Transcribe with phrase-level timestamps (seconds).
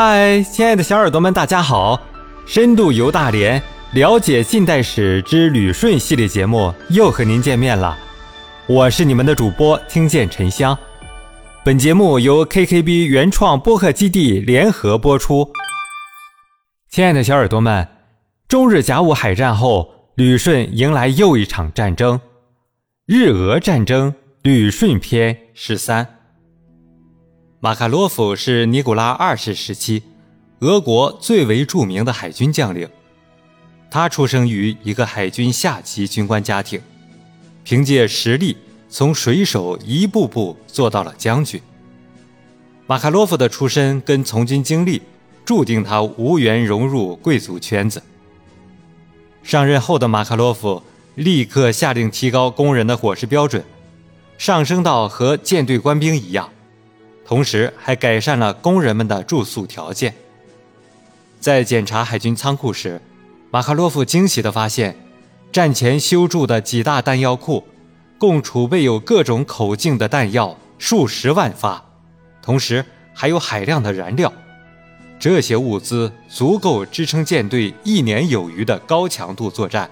[0.00, 2.00] 嗨，亲爱的小耳朵们，大家好！
[2.46, 3.60] 深度游大连，
[3.94, 7.98] 了解近代史之旅顺系列节目又和您见面了。
[8.68, 10.78] 我是你们的主播听见沉香。
[11.64, 15.50] 本节目由 KKB 原创播客基地联合播出。
[16.88, 17.88] 亲爱的小耳朵们，
[18.46, 22.20] 中日甲午海战后，旅顺迎来又一场战争——
[23.04, 26.17] 日俄战争旅顺篇十三。
[27.60, 30.04] 马卡洛夫是尼古拉二世时期
[30.60, 32.88] 俄国最为著名的海军将领。
[33.90, 36.80] 他出生于一个海军下级军官家庭，
[37.64, 38.56] 凭借实力
[38.88, 41.60] 从水手一步步做到了将军。
[42.86, 45.02] 马卡洛夫的出身跟从军经历，
[45.44, 48.00] 注定他无缘融入贵族圈子。
[49.42, 50.80] 上任后的马卡洛夫
[51.16, 53.64] 立刻下令提高工人的伙食标准，
[54.36, 56.48] 上升到和舰队官兵一样。
[57.28, 60.14] 同时还改善了工人们的住宿条件。
[61.38, 63.02] 在检查海军仓库时，
[63.50, 64.96] 马卡洛夫惊喜地发现，
[65.52, 67.66] 战前修筑的几大弹药库，
[68.16, 71.84] 共储备有各种口径的弹药数十万发，
[72.40, 74.32] 同时还有海量的燃料。
[75.18, 79.90] 这些物资足够支撑舰队一年有余的高强度作战。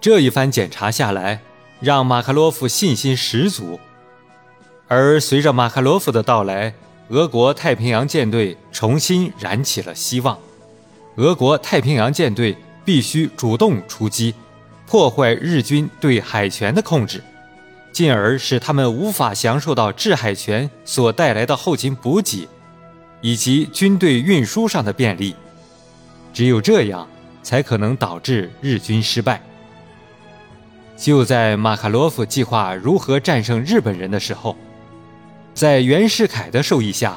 [0.00, 1.42] 这一番检查下来，
[1.78, 3.78] 让马卡洛夫信心十足。
[4.86, 6.74] 而随着马卡洛夫的到来，
[7.08, 10.38] 俄国太平洋舰队重新燃起了希望。
[11.16, 14.34] 俄国太平洋舰队必须主动出击，
[14.86, 17.22] 破坏日军对海权的控制，
[17.92, 22.48] 进而使他们无法享受到制海权所带来的后勤补给，
[23.20, 25.34] 以及军队运输上的便利。
[26.32, 27.08] 只有这样，
[27.42, 29.40] 才可能导致日军失败。
[30.96, 34.56] 就在马卡洛夫计划如何战胜日本人的时候，
[35.54, 37.16] 在袁世凯的授意下，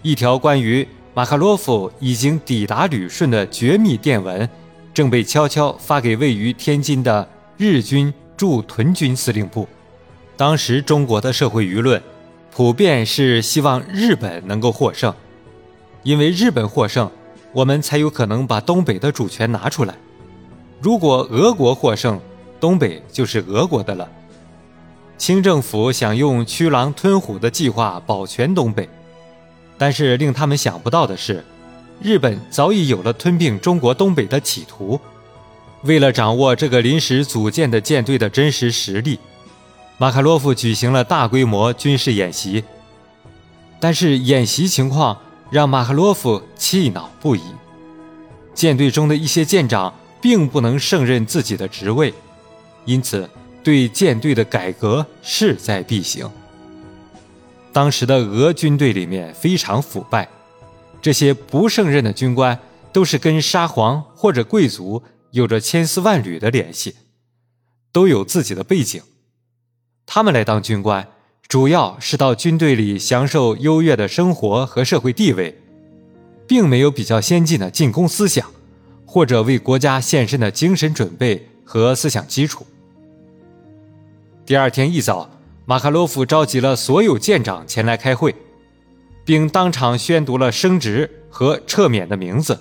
[0.00, 4.48] 一条关于马卡洛夫已经抵达旅顺的绝密电文，
[4.94, 9.68] 正被悄悄发给位于天津的日军驻屯军司令部。
[10.38, 12.02] 当时中国的社会舆论
[12.50, 15.14] 普遍是希望日本能够获胜，
[16.02, 17.10] 因为日本获胜，
[17.52, 19.94] 我们才有可能把东北的主权拿出来。
[20.80, 22.18] 如果俄国获胜，
[22.58, 24.08] 东北就是俄国的了。
[25.18, 28.88] 清政府想用驱狼吞虎的计划保全东北，
[29.78, 31.42] 但是令他们想不到的是，
[32.02, 35.00] 日本早已有了吞并中国东北的企图。
[35.82, 39.18] 为了掌握这个临时组建的舰队的真实实力，
[39.96, 42.62] 马卡洛夫举行了大规模军事演习。
[43.80, 45.18] 但是演习情况
[45.50, 47.40] 让马卡洛夫气恼不已，
[48.54, 52.12] 舰队中的一些舰长并不能胜任自己的职位，
[52.84, 53.28] 因此。
[53.66, 56.30] 对舰队的改革势在必行。
[57.72, 60.28] 当时的俄军队里面非常腐败，
[61.02, 62.56] 这些不胜任的军官
[62.92, 66.94] 都是跟沙皇或者贵族有着千丝万缕的联系，
[67.90, 69.02] 都有自己的背景。
[70.06, 71.08] 他们来当军官，
[71.48, 75.60] 主要是到军队里享受优越的生活和社会地位，
[76.46, 78.48] 并没有比较先进的进攻思想，
[79.04, 82.64] 或者为国家献身的精神准备和思想基础。
[84.46, 85.28] 第二天一早，
[85.64, 88.32] 马卡洛夫召集了所有舰长前来开会，
[89.24, 92.56] 并当场宣读了升职和撤免的名字。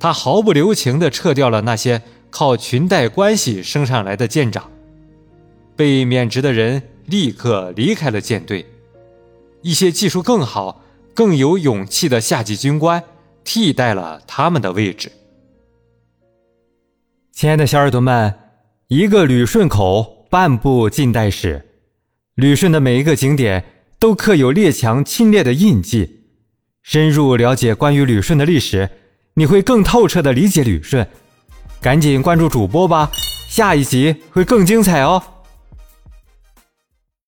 [0.00, 4.68] 他毫不留情地撤掉了那些靠裙带关系升上来的舰长，
[5.76, 8.66] 被免职的人立刻离开了舰队。
[9.62, 10.82] 一些技术更好、
[11.14, 13.04] 更有勇气的下级军官
[13.44, 15.12] 替代了他们的位置。
[17.30, 18.34] 亲爱的小耳朵们，
[18.88, 20.19] 一个旅顺口。
[20.30, 21.66] 半部近代史，
[22.36, 23.64] 旅顺的每一个景点
[23.98, 26.20] 都刻有列强侵略的印记。
[26.84, 28.88] 深入了解关于旅顺的历史，
[29.34, 31.04] 你会更透彻的理解旅顺。
[31.80, 33.10] 赶紧关注主播吧，
[33.48, 35.20] 下一集会更精彩哦。